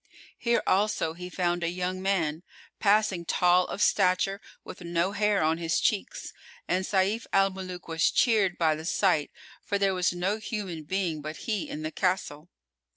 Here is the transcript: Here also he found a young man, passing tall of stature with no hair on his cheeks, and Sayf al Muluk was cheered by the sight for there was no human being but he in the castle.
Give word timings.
Here 0.39 0.63
also 0.65 1.13
he 1.13 1.29
found 1.29 1.63
a 1.63 1.69
young 1.69 2.01
man, 2.01 2.41
passing 2.79 3.23
tall 3.23 3.65
of 3.67 3.83
stature 3.83 4.41
with 4.63 4.81
no 4.81 5.11
hair 5.11 5.43
on 5.43 5.59
his 5.59 5.79
cheeks, 5.79 6.33
and 6.67 6.83
Sayf 6.83 7.27
al 7.31 7.51
Muluk 7.51 7.87
was 7.87 8.09
cheered 8.09 8.57
by 8.57 8.73
the 8.73 8.85
sight 8.85 9.29
for 9.63 9.77
there 9.77 9.93
was 9.93 10.11
no 10.11 10.37
human 10.37 10.85
being 10.85 11.21
but 11.21 11.45
he 11.45 11.69
in 11.69 11.83
the 11.83 11.91
castle. 11.91 12.49